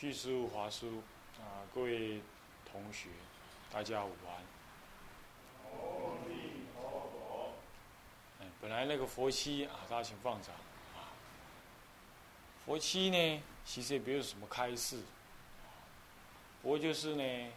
[0.00, 1.02] 叙述华书
[1.38, 2.22] 啊，各位
[2.64, 3.10] 同学，
[3.70, 4.42] 大家午安。
[8.62, 10.54] 本来那个佛七啊，大家请放掌
[10.96, 11.12] 啊。
[12.64, 15.02] 佛七呢，其实也没有什么开示，
[16.62, 17.52] 不过就是呢，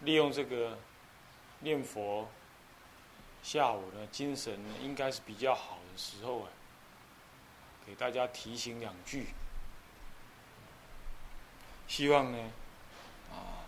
[0.00, 0.76] 利用这个
[1.60, 2.28] 念佛，
[3.44, 6.48] 下午呢精神应该是比较好的时候啊，
[7.86, 9.28] 给大家提醒两句。
[11.88, 12.38] 希望呢，
[13.32, 13.64] 啊，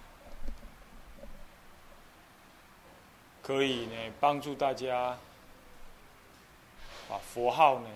[3.42, 5.18] 可以呢帮助大家
[7.08, 7.88] 把佛号呢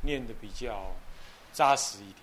[0.00, 0.90] 念的比较
[1.52, 2.16] 扎实一点。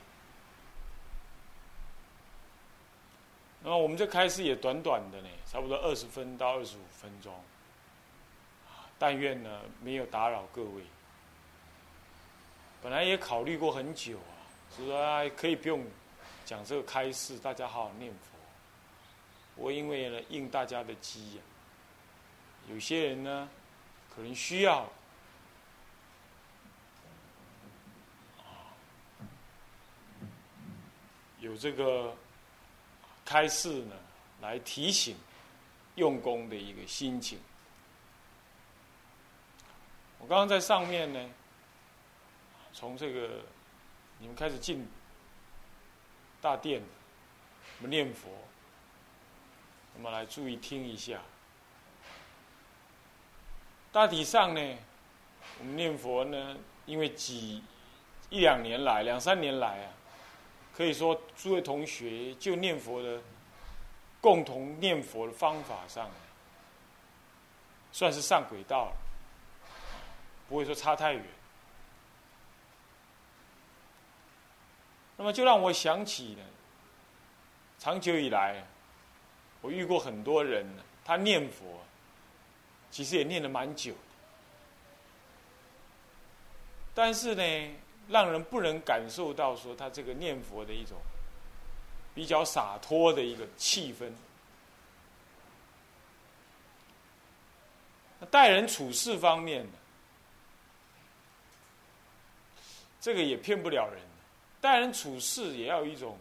[3.61, 7.33] 那么我们这开始也短短的呢，差不多二十分到二十五分钟，
[8.99, 10.83] 但愿呢没有打扰各位。
[12.81, 14.43] 本来也考虑过很久啊，
[14.75, 15.85] 是说可以不用。
[16.53, 18.37] 讲这个开示，大家好好念佛。
[19.55, 21.41] 我因为呢应大家的机呀，
[22.69, 23.49] 有些人呢
[24.15, 24.87] 可能需要
[31.39, 32.15] 有这个
[33.25, 33.95] 开示呢，
[34.39, 35.17] 来提醒
[35.95, 37.39] 用功的一个心情。
[40.19, 41.29] 我刚刚在上面呢，
[42.71, 43.41] 从这个
[44.19, 44.87] 你们开始进。
[46.43, 46.81] 大殿，
[47.77, 48.27] 我们念佛，
[49.95, 51.21] 我们来注意听一下。
[53.93, 54.77] 大体上呢，
[55.59, 57.63] 我们念佛呢，因为几
[58.29, 59.93] 一两年来、两三年来啊，
[60.75, 63.21] 可以说诸位同学就念佛的
[64.19, 66.11] 共同念佛的方法上，
[67.93, 68.97] 算是上轨道了，
[70.49, 71.23] 不会说差太远。
[75.15, 76.43] 那么就让我想起呢，
[77.79, 78.63] 长久以来，
[79.61, 80.65] 我遇过很多人，
[81.05, 81.81] 他念佛，
[82.89, 83.93] 其实也念了蛮久，
[86.93, 87.75] 但是呢，
[88.07, 90.97] 让人不能感受到说他这个念佛的一种
[92.15, 94.11] 比较洒脱的一个气氛。
[98.31, 99.67] 待人处事方面
[103.01, 104.12] 这个也骗不了人。
[104.63, 106.17] 待人处事也要有一种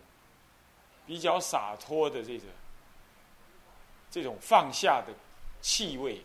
[1.07, 2.45] 比较洒脱的这个
[4.11, 5.15] 这种放下的
[5.61, 6.21] 气味，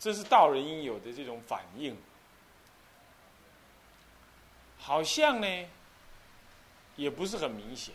[0.00, 1.96] 这是道人应有的这种反应。
[4.76, 5.68] 好像呢，
[6.96, 7.94] 也不是很明显，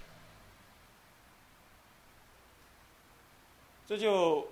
[3.86, 4.48] 这就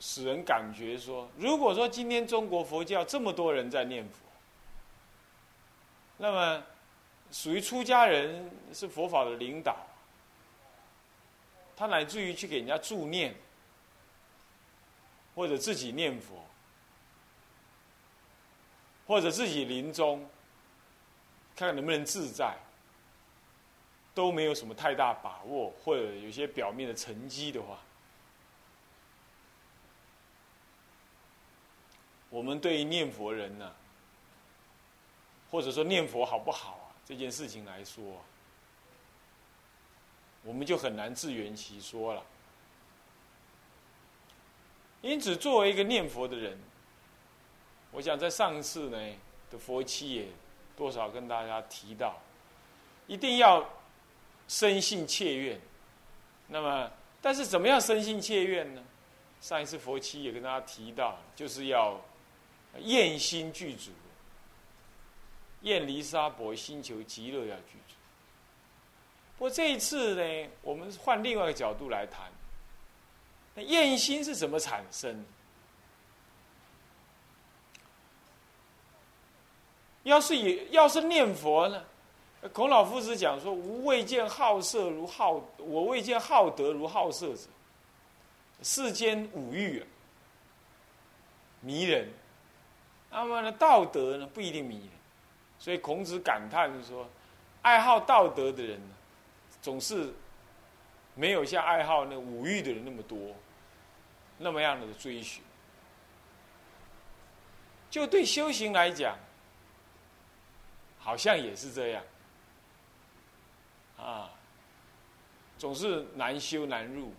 [0.00, 4.25] 使人感觉说，如果说今天中国佛教这么多人在念佛。
[6.18, 6.64] 那么，
[7.30, 9.76] 属于出家人是佛法的领导，
[11.76, 13.34] 他乃至于去给人家助念，
[15.34, 16.42] 或者自己念佛，
[19.06, 20.26] 或者自己临终，
[21.54, 22.56] 看看能不能自在，
[24.14, 27.78] 都没有什么太大把握，或者有些表面的成绩的话，
[32.30, 33.74] 我们对于念佛人呢？
[35.56, 36.92] 或者说念佛好不好啊？
[37.02, 38.04] 这件事情来说，
[40.44, 42.22] 我们就很难自圆其说了。
[45.00, 46.58] 因此，作为一个念佛的人，
[47.90, 48.98] 我想在上次呢
[49.50, 50.28] 的佛期也
[50.76, 52.18] 多少跟大家提到，
[53.06, 53.66] 一定要
[54.48, 55.58] 生信切愿。
[56.48, 56.90] 那么，
[57.22, 58.84] 但是怎么样生信切愿呢？
[59.40, 61.98] 上一次佛期也跟大家提到，就是要
[62.80, 63.90] 厌心具足。
[65.62, 67.94] 厌离沙伯星球极乐要居住。
[69.38, 72.30] 不过这一次呢，我们换另外一个角度来谈。
[73.54, 75.24] 那厌心是怎么产生？
[80.04, 81.82] 要是也要是念佛呢？
[82.52, 87.42] 孔老夫子讲说：“吾未见好色如好，我未见好德如好色者。
[88.62, 89.86] 世间五欲啊，
[91.60, 92.08] 迷人。
[93.10, 94.88] 那么呢，道德呢，不一定迷人。”
[95.66, 97.10] 所以孔子感叹说
[97.62, 98.80] ：“爱好道德的人，
[99.60, 100.14] 总是
[101.16, 103.34] 没有像爱好那五欲的人那么多，
[104.38, 105.42] 那么样的追寻。
[107.90, 109.18] 就对修行来讲，
[111.00, 112.04] 好像也是这样
[113.98, 114.30] 啊，
[115.58, 117.12] 总是难修难入。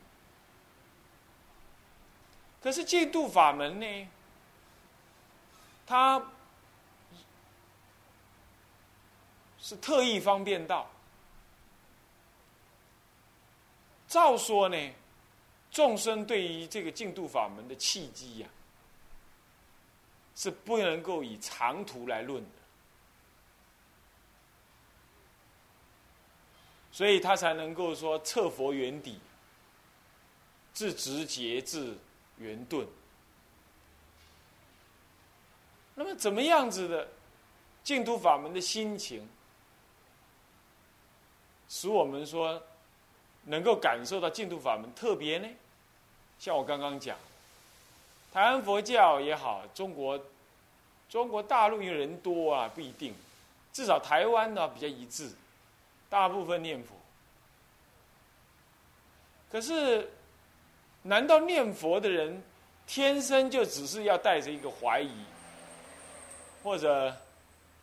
[2.62, 4.08] 可是净度法门呢，
[5.86, 6.26] 它。”
[9.68, 10.90] 是特意方便道。
[14.08, 14.94] 照说呢，
[15.69, 18.48] 众生对于这个净土法门的契机呀，
[20.38, 22.50] 是不能够以长途来论的，
[26.94, 29.19] 所以他才能够说测佛原底，
[30.72, 31.94] 自直节至
[32.38, 32.88] 圆顿。
[35.94, 37.10] 那么怎么样子的
[37.84, 39.28] 净土法门的心情，
[41.69, 42.62] 使我们说？
[43.50, 45.48] 能够感受到净土法门特别呢，
[46.38, 47.18] 像我刚刚讲，
[48.34, 50.22] 台湾佛教也好，中国
[51.10, 53.16] 中国大陆因为人多啊，不一定，
[53.72, 55.31] 至少台湾呢比较一致，
[56.10, 56.94] 大部分念佛。
[59.50, 60.12] 可是，
[61.04, 62.44] 难道念佛的人
[62.86, 65.24] 天生就只是要带着一个怀疑，
[66.64, 67.16] 或者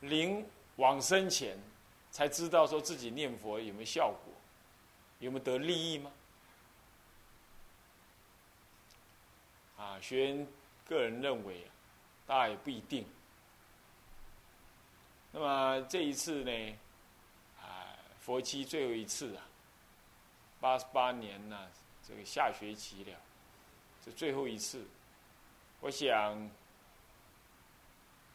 [0.01, 0.47] 临
[0.77, 1.57] 往生前
[2.15, 4.33] 才知道说自己念佛有没有效果？
[5.19, 6.13] 有没有得利益吗？
[9.77, 10.47] 啊，学员
[10.87, 11.67] 个人认为，
[12.25, 13.05] 大概也不一定。
[15.33, 16.79] 那么这一次呢，
[17.61, 19.43] 啊，佛期最后一次啊，
[20.61, 21.69] 八十八年呢，
[22.07, 23.19] 这个下学期了，
[24.05, 24.87] 这最后一次，
[25.81, 26.49] 我想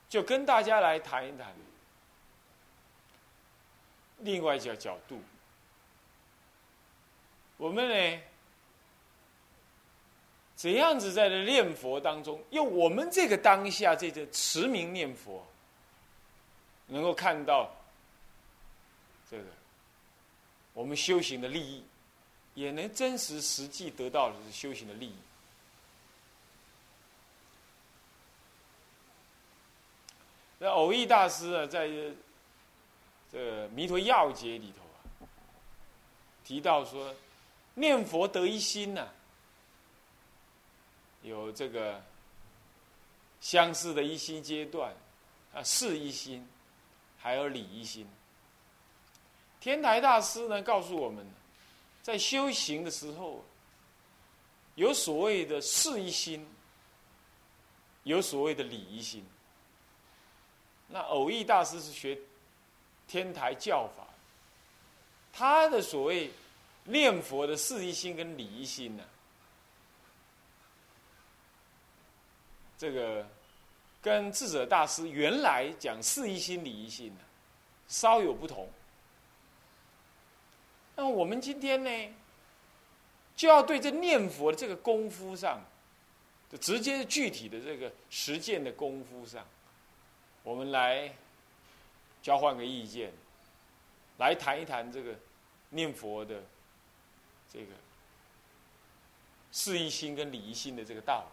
[0.09, 1.55] 就跟大家来谈一谈
[4.19, 5.21] 另外一个角度。
[7.57, 8.21] 我们呢，
[10.55, 15.45] 怎样子在这念佛当中，用我们这个当下这个持名念佛，
[16.87, 17.69] 能够看到
[19.29, 19.43] 这个
[20.73, 21.83] 我们修行的利益，
[22.53, 25.15] 也能真实实际得到的是修行的利益。
[30.59, 31.89] 那偶益大师啊，在
[33.31, 34.83] 这《弥陀要解》里头
[35.25, 35.29] 啊，
[36.43, 37.15] 提到说。
[37.75, 39.07] 念佛得一心呐，
[41.21, 42.03] 有这个
[43.39, 44.93] 相似的一心阶段，
[45.53, 46.45] 啊，事一心，
[47.17, 48.05] 还有理一心。
[49.61, 51.25] 天台大师呢告诉我们，
[52.03, 53.45] 在修行的时候，
[54.75, 56.45] 有所谓的事一心，
[58.03, 59.25] 有所谓的理一心。
[60.89, 62.19] 那偶益大师是学
[63.09, 64.07] 天台教法，
[65.33, 66.31] 他的所谓。
[66.85, 69.03] 念佛的事一心跟理一心呢，
[72.79, 73.23] 这个
[74.01, 77.19] 跟智者大师原来讲事一心理一心呢，
[77.87, 78.67] 稍有不同。
[80.95, 82.15] 那我们今天呢，
[83.35, 85.61] 就要对这念佛的这个功夫上，
[86.51, 89.45] 就直接具体的这个实践的功夫上，
[90.41, 91.13] 我们来
[92.21, 93.11] 交换个意见，
[94.17, 95.13] 来谈一谈这个
[95.69, 96.43] 念佛的。
[97.51, 97.73] 这个
[99.51, 101.31] 事一心跟理一心的这个道理，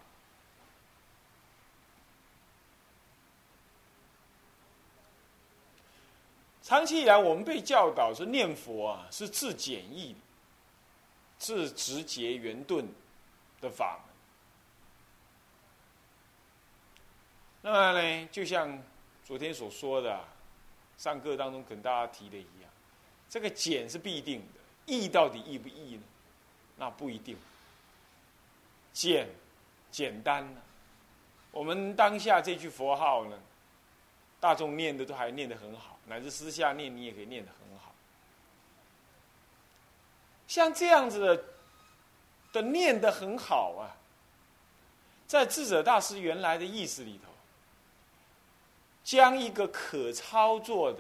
[6.63, 10.17] 长期以来我们被教导说念佛啊是自简易、
[11.37, 12.89] 自直节圆顿
[13.61, 14.15] 的法门。
[17.61, 18.83] 那么呢，就像
[19.23, 20.25] 昨天所说的，
[20.99, 22.71] 上课当中跟大家提的一样，
[23.29, 24.61] 这个简是必定的。
[24.87, 26.03] 易到底易不易呢？
[26.77, 27.37] 那不一定。
[28.93, 29.29] 简，
[29.91, 30.61] 简单呢？
[31.51, 33.39] 我们当下这句佛号呢，
[34.39, 37.93] 大众念的都还念得很好，乃至私下念你也可以念得很好。
[40.47, 41.45] 像这样子的，
[42.53, 43.97] 的念得很好啊，
[45.27, 47.33] 在智者大师原来的意思里头，
[49.07, 50.99] 将一个可操作的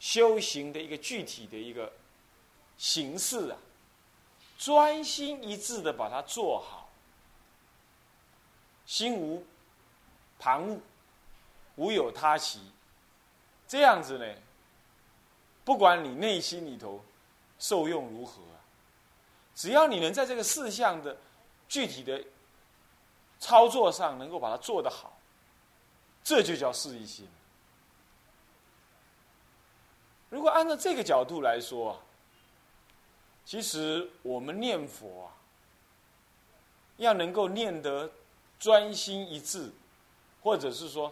[0.00, 1.92] 修行的一个具体的一个。
[2.76, 3.58] 形式啊，
[4.56, 6.88] 专心一致的把它做好，
[8.86, 9.44] 心无
[10.38, 10.78] 旁骛，
[11.74, 12.60] 无有他期，
[13.66, 14.24] 这样子呢，
[15.64, 17.04] 不管你内心里头
[17.58, 18.40] 受用如何，
[19.56, 21.16] 只要你能在这个事项的
[21.68, 22.24] 具体的
[23.40, 25.17] 操作上能够把它做得好，
[26.22, 27.28] 这就叫事一心。
[30.28, 32.00] 如果按照这个角度来说。
[33.44, 35.32] 其实我们念佛啊，
[36.98, 38.12] 要能够念得
[38.58, 39.72] 专心一致，
[40.42, 41.10] 或者是说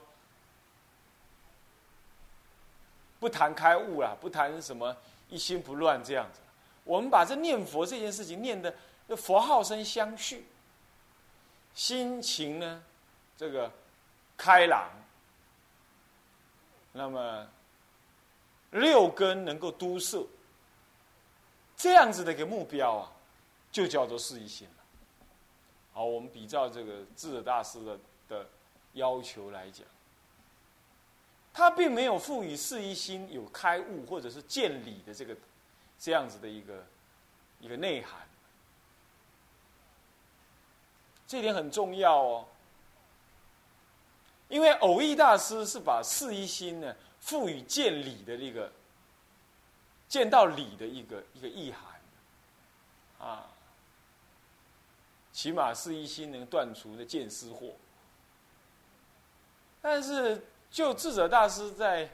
[3.19, 4.95] 不谈开悟啦，不谈什么
[5.31, 6.41] 一心不乱这样子。
[6.85, 8.71] 我们把这念佛这件事情念的
[9.17, 10.47] 佛号声相续，
[11.73, 12.85] 心情呢
[13.35, 13.73] 这个
[14.37, 14.91] 开朗，
[16.93, 17.49] 那么
[18.71, 20.27] 六根能够都摄，
[21.77, 23.13] 这样子的一个目标啊，
[23.73, 24.85] 就叫做四一心了。
[25.93, 28.47] 好，我们比照这个智者大师的的
[28.93, 29.87] 要求来讲，
[31.55, 35.35] 他并没有赋予四一心有开悟或者是见理的这个
[35.99, 36.87] 这样子的一个
[37.61, 38.29] 一个内涵，
[41.27, 42.49] 这点很重要哦。
[44.49, 48.71] 因为偶益大师是把四一心呢赋予见理的这个
[50.09, 53.49] 见到理的一个一个意涵，啊，
[55.33, 57.73] 起码四一心能断除的见思惑。
[59.83, 62.09] 但是就智者大师在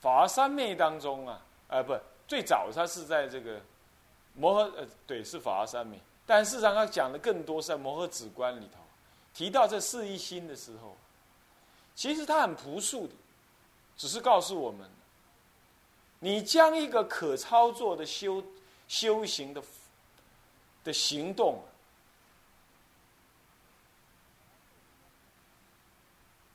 [0.00, 1.94] 法三昧当中啊，呃，不，
[2.26, 3.60] 最早他是在这个
[4.34, 8.83] 摩诃呃，对，是法三昧，但事实上他讲的更多是在摩诃止观里头。
[9.34, 10.96] 提到这四一心的时候，
[11.96, 13.12] 其实他很朴素的，
[13.96, 14.88] 只是告诉我们：
[16.20, 18.42] 你将一个可操作的修
[18.86, 19.60] 修行的
[20.84, 21.60] 的行动，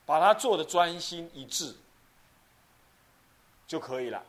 [0.06, 1.76] 把它做的专心一致
[3.68, 4.24] 就可以了。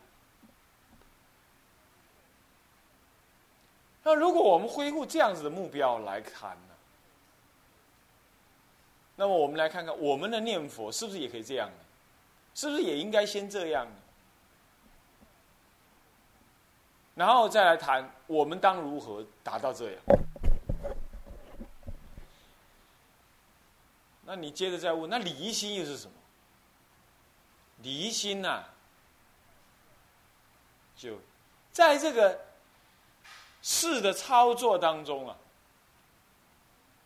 [4.02, 6.58] 那如果我们恢复这样子的目标来看。
[9.20, 11.76] 那么我们来看看，我们的念佛是不是也可以这样呢？
[12.54, 13.92] 是不是也应该先这样呢？
[17.16, 20.00] 然后再来谈我们当如何达到这样？
[24.24, 26.14] 那你接着再问，那离心又是什么？
[27.82, 28.64] 离心呐，
[30.96, 31.18] 就
[31.70, 32.40] 在这个
[33.60, 35.36] 事的操作当中啊，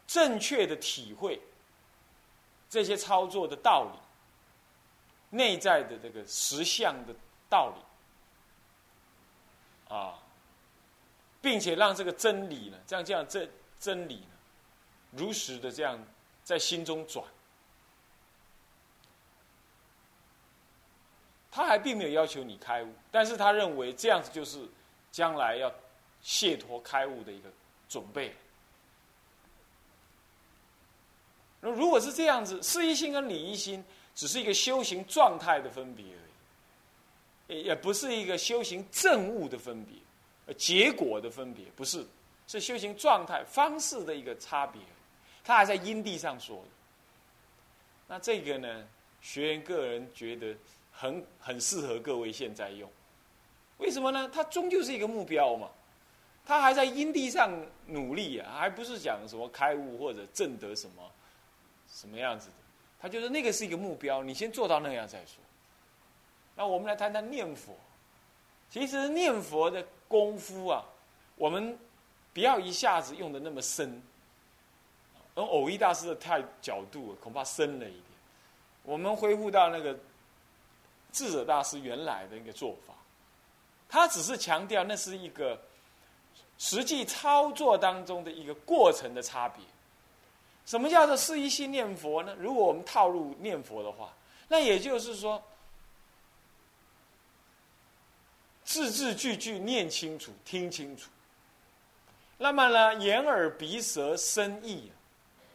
[0.06, 1.40] 正确的体会。
[2.74, 3.98] 这些操作的道理，
[5.36, 7.14] 内在的这个实相的
[7.48, 7.72] 道
[9.88, 10.18] 理，啊，
[11.40, 14.32] 并且让这个真理呢，这样这样真真理呢，
[15.12, 15.96] 如实的这样
[16.42, 17.24] 在心中转。
[21.52, 24.68] 他还并没有要求你开悟，但是他认为这样子就是
[25.12, 25.72] 将来要
[26.20, 27.48] 解脱开悟的一个
[27.88, 28.34] 准备。
[31.66, 33.82] 那如果是这样子，事一心跟理一心
[34.14, 36.04] 只是一个修行状态的分别
[37.48, 39.96] 而已，也不是一个修行正悟的分别，
[40.44, 42.04] 呃，结果的分别不是，
[42.46, 44.78] 是修行状态方式的一个差别。
[45.42, 46.68] 他还在因地上说的。
[48.08, 48.84] 那这个呢，
[49.22, 50.54] 学员个人觉得
[50.92, 52.86] 很很适合各位现在用，
[53.78, 54.30] 为什么呢？
[54.30, 55.70] 它终究是一个目标嘛，
[56.44, 57.50] 他还在因地上
[57.86, 61.10] 努力啊，还不是讲什么开悟或者证得什么。
[61.94, 62.54] 什么样子的？
[63.00, 65.36] 他就是那个是一个目标，你先做到那样再说。
[66.56, 67.74] 那我们来谈谈念佛。
[68.70, 70.84] 其实念佛的功夫啊，
[71.36, 71.78] 我们
[72.32, 74.02] 不要一下子用的那么深。
[75.36, 78.04] 而偶一大师的太角度恐怕深了一点。
[78.82, 79.96] 我们恢复到那个
[81.12, 82.94] 智者大师原来的一个做法，
[83.88, 85.60] 他只是强调那是一个
[86.58, 89.64] 实际操作当中的一个过程的差别。
[90.66, 92.34] 什么叫做四一心念佛呢？
[92.38, 94.12] 如果我们套入念佛的话，
[94.48, 95.42] 那也就是说，
[98.64, 101.10] 字字句句念清楚、听清楚。
[102.38, 104.96] 那么呢，眼耳鼻舌身意啊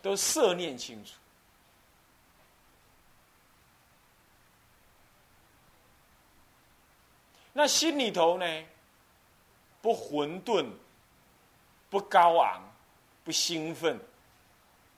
[0.01, 1.13] 都摄念清楚。
[7.51, 8.45] 那心里头呢，
[9.81, 10.69] 不混沌，
[11.89, 12.61] 不高昂，
[13.23, 13.99] 不兴奋。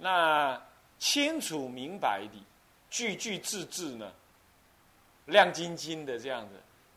[0.03, 0.59] 那
[0.97, 2.43] 清楚明白的，
[2.89, 4.11] 句句字字呢，
[5.25, 6.55] 亮晶晶的这样子，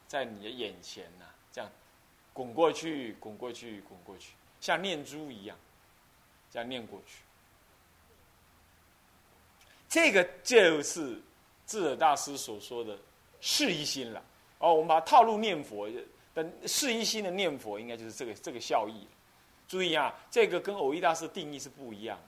[0.08, 1.70] 在你的眼前呐，这样
[2.32, 5.54] 滚过去，滚过去，滚过去，像念珠一样，
[6.50, 7.18] 这样念过去。
[9.86, 11.20] 这个就是
[11.66, 12.98] 智者大师所说的
[13.42, 14.24] 是一心了。
[14.60, 15.86] 哦，我们把它套路念佛
[16.34, 19.06] 的是一心的念佛，应该就是这个这个效益。
[19.68, 22.18] 注意啊，这个跟偶一大师定义是不一样。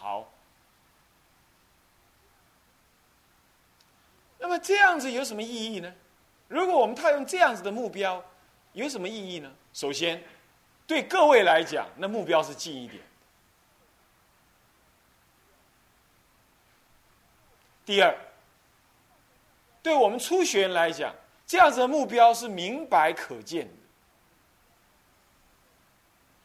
[0.00, 0.26] 好，
[4.38, 5.94] 那么这样子有什么意义呢？
[6.48, 8.24] 如果我们套用这样子的目标，
[8.72, 9.52] 有什么意义呢？
[9.74, 10.24] 首先，
[10.86, 13.02] 对各位来讲，那目标是近一点；
[17.84, 18.16] 第二，
[19.82, 21.14] 对我们初学员来讲，
[21.46, 23.72] 这样子的目标是明白可见的，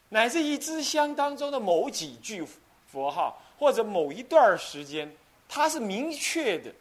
[0.09, 2.45] 乃至一支香当中的某几句。
[2.87, 5.11] 佛号或者某一段时间，
[5.47, 6.73] 它是明确的，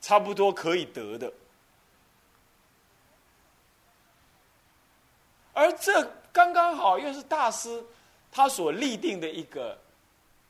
[0.00, 1.32] 差不多可以得的。
[5.52, 7.84] 而这刚刚好又是大师
[8.32, 9.78] 他所立定的一个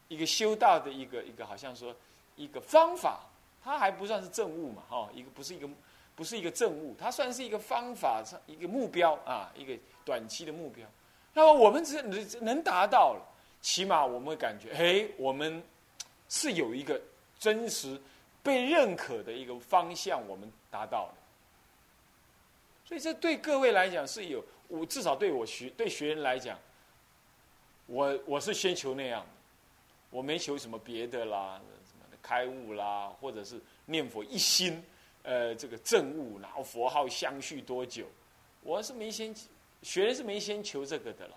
[0.09, 1.95] 一个修道的一个一个，好像说
[2.37, 3.21] 一个方法，
[3.63, 5.69] 它还不算是正悟嘛，哈，一个不是一个
[6.17, 9.77] 不是一个正悟，它算是一个方法一个目标啊，一个
[10.07, 10.87] 短期的目标。
[11.35, 13.23] 那么我们只能能达到了，
[13.65, 15.63] 起码我们会感觉，哎，我们
[16.29, 17.01] 是有一个
[17.39, 17.99] 真实
[18.43, 21.15] 被认可的一个方向，我们达到了。
[22.85, 24.45] 所以这对各位来讲是有。
[24.67, 26.59] 我至少对我学对学员来讲，
[27.87, 29.29] 我我是先求那样的，
[30.11, 34.83] 我没求什么别的啦，什么开悟啦，或者是念佛一心，
[35.23, 38.07] 呃，这个正悟，然后佛号相续多久，
[38.63, 39.35] 我是没先
[39.83, 41.35] 学员是没先求这个的啦。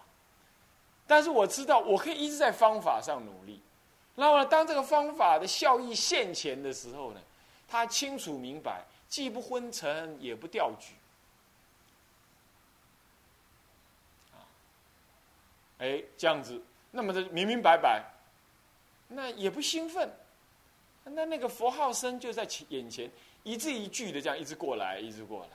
[1.07, 3.61] 但是我知道我可以一直在方法上努力。
[4.15, 7.21] 那么当这个方法的效益现前的时候呢，
[7.67, 10.93] 他清楚明白，既不昏沉，也不掉举。
[15.79, 16.59] 哎，这样子，
[16.89, 18.03] 那么的明明白白，
[19.07, 20.11] 那也不兴奋，
[21.03, 23.07] 那那个佛号声就在眼前，
[23.43, 25.49] 一字一句的这样一直过来，一直过来。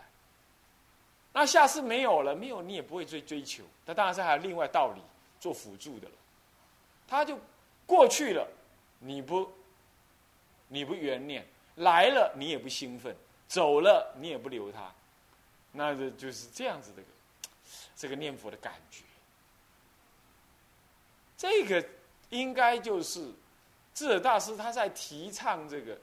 [1.32, 5.02] 那下次没有了，没有你也不会追追求，那当然是还有另外道理
[5.42, 6.14] 做辅助的了。
[7.08, 7.36] 他就
[7.84, 8.48] 过去了，
[9.00, 9.50] 你不，
[10.68, 11.44] 你不缘念
[11.74, 13.14] 来了，你也不兴奋，
[13.48, 14.94] 走了你也不留他，
[15.72, 17.02] 那这就是这样子的，
[17.96, 19.02] 这个念佛的感觉。
[21.36, 21.84] 这个
[22.30, 23.28] 应该就是
[23.92, 25.98] 智者大师他在提倡这个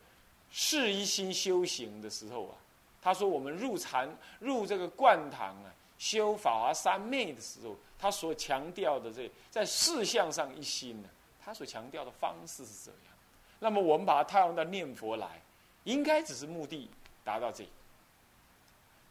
[0.51, 2.57] 事一心修行的时候啊，
[3.01, 13.13] 他说我们入禅入这个灌堂啊，修法华三昧的时候，他所强调的这在事项上一心呢，他所强调的方式是这样。
[13.59, 15.39] 那么我们把它套用到念佛来，
[15.83, 16.89] 应该只是目的
[17.23, 17.63] 达到这。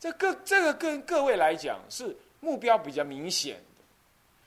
[0.01, 3.63] 这各这个跟各位来讲是目标比较明显的。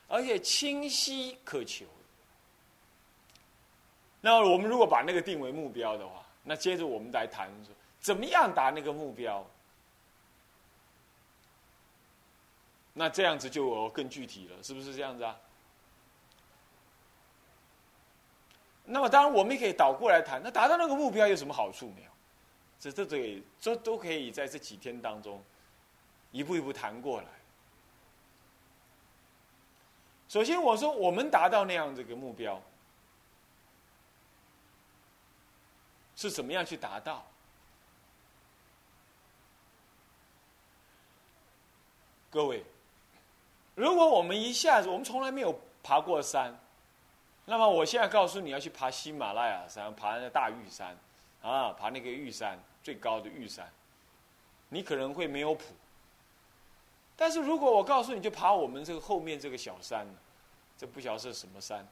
[0.08, 1.86] 而且清晰可求。
[4.20, 9.42] 那我们如果把那个定为目标的话，那接着我们来谈说，怎么样达那个目标？
[12.94, 15.36] 那这样子就更具体了，是不是这样子啊？
[18.84, 22.10] 那么当然，我们也可以倒过来谈，那达到那个目标有什么好处没有？
[22.78, 25.42] 这这这这都可以在这几天当中
[26.32, 27.28] 一步一步谈过来。
[30.28, 32.60] 首先，我说我们达到那样这个目标，
[36.16, 37.24] 是怎么样去达到？
[42.30, 42.64] 各位，
[43.74, 46.54] 如果我们一下子，我们从来没有爬过山，
[47.44, 50.96] 那么我现在告诉你要去爬喜马拉雅山，爬那个大玉山，
[51.40, 53.70] 啊，爬那个玉山最高的玉山，
[54.68, 55.64] 你可能会没有谱。
[57.16, 60.06] 但是如果我告诉你就爬我们这个后面这个小山，
[60.76, 61.86] 这不晓得是什么山，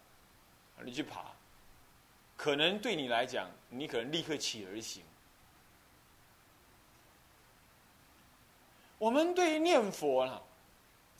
[0.82, 1.24] 你去爬，
[2.36, 5.02] 可能对你来讲，你可能立刻起而行。
[8.98, 10.42] 我们对于念佛呢，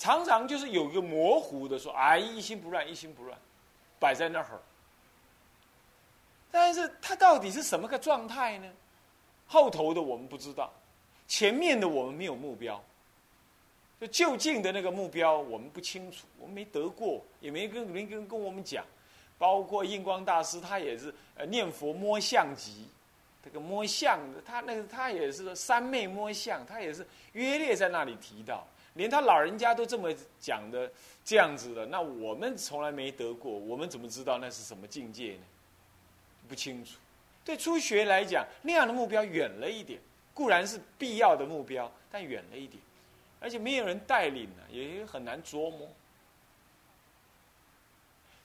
[0.00, 3.38] 常常就是有一个模糊的说，哎，一心不乱，一心不乱，
[3.98, 4.58] 摆在那儿。
[6.50, 8.72] 但是它到底是什么个状态呢？
[9.46, 10.72] 后头的我们不知道，
[11.28, 12.82] 前面的我们没有目标。
[14.00, 18.82] 就就近的那个目标，我们不清楚，我们没得过，也没跟没跟跟我们讲。
[19.36, 22.86] 包括印光大师，他也是呃念佛摸相集，
[23.44, 28.66] 这个摸相，他那个他也是三昧摸相，他也是约略在那里提到，
[29.00, 30.92] 连他老人家都这么讲的
[31.24, 35.42] 这样子的，那我们从来没得过，我们怎么知道那是什么境界呢？
[36.46, 36.98] 不清楚。
[37.42, 39.98] 对初学来讲，那样的目标远了一点，
[40.34, 42.78] 固然是必要的目标，但远了一点。
[43.40, 45.88] 而且没有人带领呢，也很难琢磨。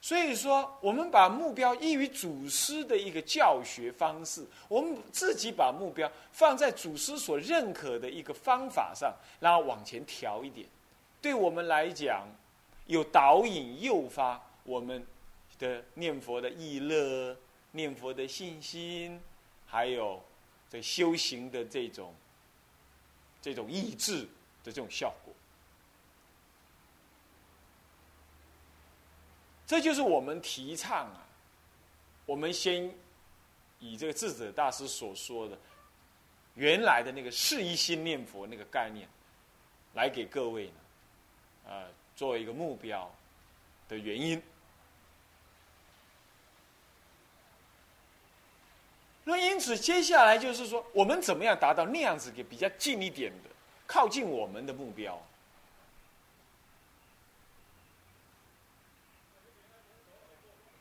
[0.06, 10.64] 所以说，我们把目标依于祖师的一个教学方式，我们自己把目标放在祖师所认可的一个方法上，然后往前调一点，
[11.20, 12.24] 对我们来讲，
[12.86, 15.04] 有导引诱发我们
[15.58, 17.36] 的念佛的意乐、
[17.72, 19.20] 念佛的信心，
[19.66, 20.22] 还有
[20.70, 22.14] 这修行的这种
[23.42, 24.28] 这种意志。
[24.62, 25.32] 的这种效果，
[29.66, 31.26] 这就是我们提倡啊。
[32.24, 32.92] 我们先
[33.78, 35.56] 以这个智者大师所说的
[36.54, 39.08] 原来的那个是一心念佛那个概念，
[39.94, 40.72] 来给各位呢，
[41.68, 41.84] 呃，
[42.16, 43.08] 作为一个目标
[43.88, 44.42] 的原因。
[49.22, 53.50] 那因此，接下来就是说，我们怎么样达到那样子个比较近一点的、
[53.86, 55.20] 靠近我们的目标？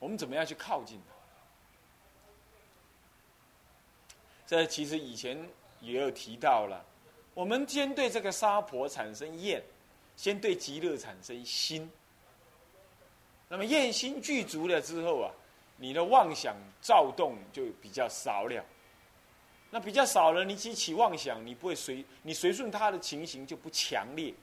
[0.06, 1.16] 我们怎么样去靠近它？
[4.46, 5.36] 这其实以前
[5.82, 6.86] 也有提到了。
[7.34, 9.64] 我们先对这个沙婆产生厌，
[10.16, 11.90] 先对极乐产生心。
[13.48, 15.32] 那么厌心具足了之后啊。
[15.78, 18.64] 你的妄想躁动就比较少了，
[19.72, 24.34] 那比较少了，你起起妄想，你不会随你随顺他的情形就不强烈。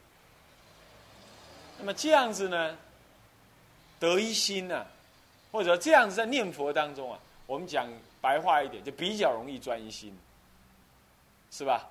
[1.79, 2.77] 那么这样子呢，
[3.99, 4.87] 得一心呢，
[5.53, 7.87] 或者这样子在念佛当中啊，我们讲
[8.21, 10.19] 白话一点，就比较容易专心，
[11.51, 11.89] 是吧？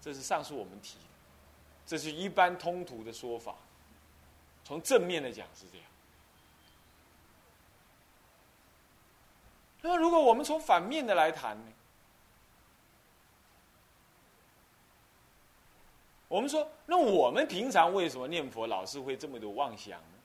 [0.00, 1.04] 这是上述我们提的，
[1.84, 3.56] 这是一般通途的说法，
[4.64, 5.86] 从正面的讲是这样。
[9.82, 11.72] 那么，如果我们从反面的来谈呢？
[16.28, 20.17] 我们说，那我们平常为什么念佛老是会这么多妄想呢？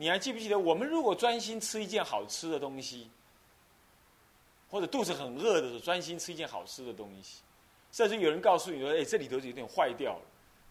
[0.00, 3.10] 你还记不记得，我们如果专心吃一件好吃的东西，
[4.70, 7.42] 或者肚子很饿的时候，专心吃一件好吃的东西，
[7.90, 10.22] 甚至有人告诉你说：“哎，这里头有点坏掉了。”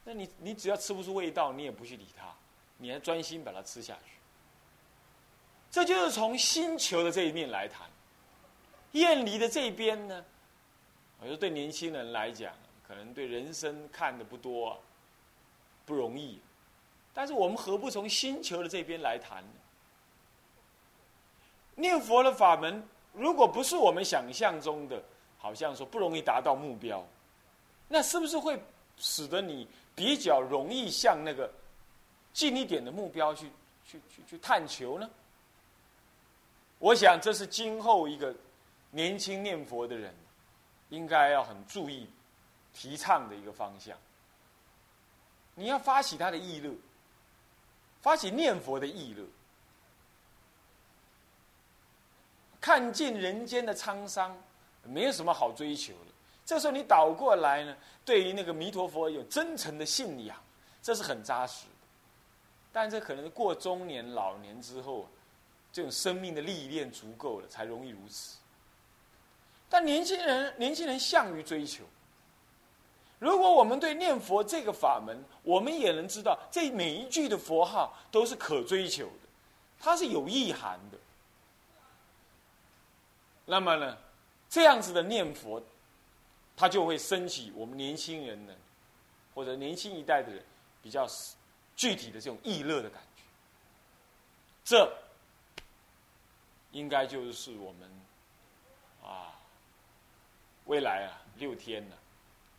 [0.05, 2.33] 那你你只要吃不出味道，你也不去理它，
[2.77, 4.13] 你还专心把它吃下去。
[5.69, 7.85] 这就是从星球的这一面来谈，
[8.93, 10.23] 厌离的这一边呢，
[11.19, 12.53] 我说对年轻人来讲，
[12.87, 14.81] 可能对人生看的不多，
[15.85, 16.39] 不容易。
[17.17, 19.49] 但是我们何不从星球的这边来谈呢？
[21.73, 25.01] 念佛的法门，如果不是我们想象中的，
[25.39, 27.03] 好像说不容易达到目标，
[27.87, 28.61] 那是不是会
[28.97, 31.51] 使得你比较容易向那个
[32.33, 33.49] 近一点的目标去
[33.83, 35.09] 去去去探求呢？
[36.77, 38.31] 我想，这是今后一个
[38.91, 40.13] 年轻念佛的人
[40.89, 42.07] 应该要很注意、
[42.75, 43.97] 提倡的一个方向。
[45.55, 46.71] 你要发起他的意乐，
[48.07, 49.25] 发起念佛的意乐，
[52.61, 54.33] 看尽人间的沧桑，
[54.83, 56.11] 没有什么好追求的。
[56.45, 60.41] 这时候你倒过来呢，对于那个弥陀佛有真诚的信仰，
[60.81, 61.71] 这是很扎实的。
[62.71, 65.05] 但这可能过中年、老年之后。
[65.73, 68.37] 这种生命的历练足够了，才容易如此。
[69.69, 71.83] 但年轻人，年轻人向于追求。
[73.19, 79.27] 如果我们对念佛这个法门，我们也能知道，这每一句的佛号都是可追求的，
[79.79, 80.97] 它是有意涵的。
[83.45, 83.97] 那么呢，
[84.49, 85.61] 这样子的念佛，
[86.55, 88.53] 它就会升起我们年轻人呢，
[89.33, 90.43] 或者年轻一代的人
[90.81, 91.07] 比较
[91.75, 93.23] 具体的这种意乐的感觉。
[94.63, 94.97] 这。
[96.73, 97.89] 应该就是我们
[99.01, 99.33] 啊，
[100.65, 101.95] 未来啊六天呢，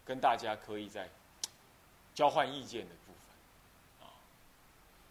[0.08, 1.06] 跟大家可以在
[2.14, 4.16] 交换意见的部分啊。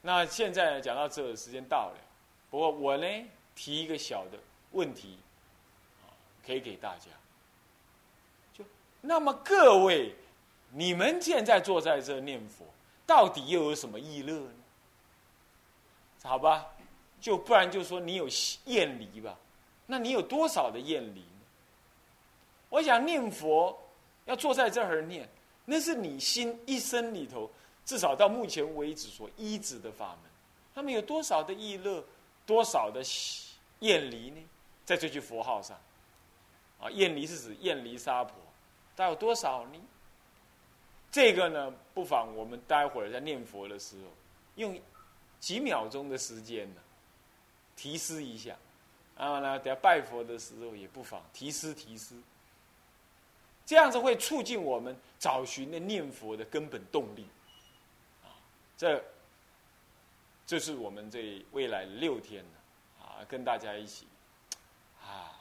[0.01, 1.97] 那现在讲到这，时间到了。
[2.49, 3.07] 不过我呢
[3.55, 4.39] 提一个小的
[4.71, 5.19] 问题，
[6.43, 7.12] 可以给大家。
[8.51, 8.65] 就
[9.01, 10.15] 那么各位，
[10.71, 12.65] 你们现在坐在这念佛，
[13.05, 14.53] 到底又有什么意乐呢？
[16.23, 16.65] 好吧。
[17.19, 18.27] 就不然就说你有
[18.65, 19.36] 厌离吧，
[19.88, 21.41] 那你有多少的厌离呢？
[22.69, 23.75] 我想念佛
[24.28, 25.28] 要坐在这儿念，
[25.66, 27.50] 那是你心一生里头
[27.84, 30.32] 至少到目前为止所依止的法门。
[30.76, 32.06] 他们有多少的意乐，
[32.46, 33.02] 多少的
[33.80, 34.38] 厌离呢？
[34.86, 35.76] 在这句佛号上，
[36.80, 38.36] 啊，厌离是指厌离沙婆，
[38.96, 39.80] 大有多少呢？
[41.12, 44.12] 这个呢，不妨我们待会儿在念佛的时候，
[44.56, 44.80] 用
[45.40, 46.82] 几秒钟的时间呢。
[47.76, 48.58] 提示一下，
[49.16, 52.16] 然后呢，等下拜佛的时候也不妨提示提示，
[53.67, 57.27] 这样子会促进我们找寻的念佛的根本动力。
[58.23, 58.32] 啊，
[58.77, 59.03] 这，
[60.45, 64.08] 这是我们这未来六天呢，啊，跟大家一起，
[65.03, 65.38] 啊，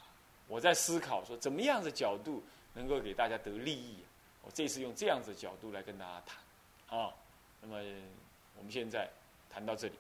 [0.49, 2.43] 我在思考说怎么样的角度
[2.75, 3.99] 能够给大家得利益，
[4.43, 7.15] 我这次用这样子的角度来跟大家谈，啊，
[7.61, 7.77] 那么
[8.59, 9.09] 我们现在
[9.49, 9.95] 谈到这里。